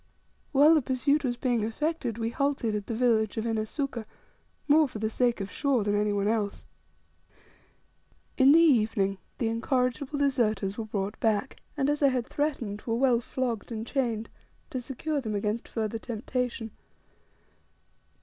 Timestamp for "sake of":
5.11-5.51